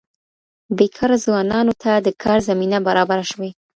بېکاره 0.77 1.17
ځوانانو 1.25 1.73
ته 1.81 1.91
د 2.05 2.07
کار 2.23 2.39
زمینه 2.49 2.77
برابره 2.87 3.25
شوې. 3.31 3.49